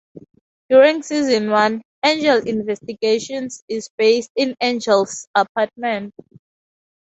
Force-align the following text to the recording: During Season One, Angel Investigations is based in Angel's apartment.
During 0.67 1.03
Season 1.03 1.51
One, 1.51 1.83
Angel 2.03 2.37
Investigations 2.47 3.61
is 3.67 3.87
based 3.99 4.31
in 4.35 4.55
Angel's 4.59 5.27
apartment. 5.35 6.11